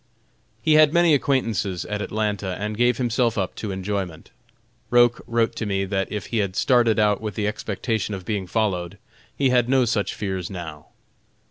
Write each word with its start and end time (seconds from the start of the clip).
He 0.63 0.73
had 0.73 0.93
many 0.95 1.13
acquaintances 1.13 1.85
at 1.85 2.01
Atlanta, 2.01 2.55
and 2.59 2.75
gave 2.75 2.97
himself 2.97 3.37
up 3.37 3.53
to 3.57 3.69
enjoyment. 3.69 4.31
Roch 4.89 5.21
wrote 5.27 5.55
to 5.57 5.67
me 5.67 5.85
that 5.85 6.11
if 6.11 6.25
he 6.33 6.39
had 6.39 6.55
started 6.55 6.97
out 6.97 7.21
with 7.21 7.35
the 7.35 7.45
expectation 7.45 8.15
of 8.15 8.25
being 8.25 8.47
followed, 8.47 8.97
he 9.37 9.49
had 9.51 9.69
no 9.69 9.85
such 9.85 10.15
fears 10.15 10.49
now. 10.49 10.87